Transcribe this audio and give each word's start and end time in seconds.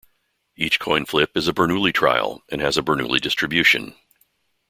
Each 0.55 0.79
coin 0.79 1.05
flip 1.05 1.37
is 1.37 1.47
a 1.47 1.53
Bernoulli 1.53 1.93
trial 1.93 2.41
and 2.49 2.59
has 2.59 2.75
a 2.75 2.81
Bernoulli 2.81 3.21
distribution. 3.21 3.93